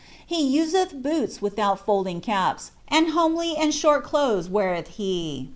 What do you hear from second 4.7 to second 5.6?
he.